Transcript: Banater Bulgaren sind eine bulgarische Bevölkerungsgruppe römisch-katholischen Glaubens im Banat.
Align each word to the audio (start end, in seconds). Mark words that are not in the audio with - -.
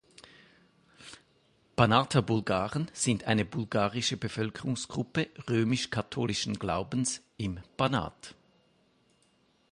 Banater 1.75 2.23
Bulgaren 2.23 2.89
sind 2.91 3.25
eine 3.25 3.45
bulgarische 3.45 4.17
Bevölkerungsgruppe 4.17 5.27
römisch-katholischen 5.47 6.55
Glaubens 6.55 7.21
im 7.37 7.59
Banat. 7.77 8.33